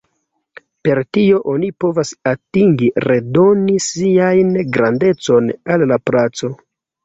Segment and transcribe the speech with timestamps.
[0.87, 6.55] Per tio oni provas atingi redoni 'sian grandecon' al la placo.